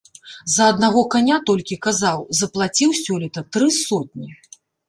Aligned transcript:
За 0.53 0.63
аднаго 0.71 1.03
каня 1.15 1.37
толькі, 1.51 1.77
казаў, 1.87 2.19
заплаціў 2.41 2.97
сёлета 3.03 3.47
тры 3.55 3.67
сотні. 3.83 4.27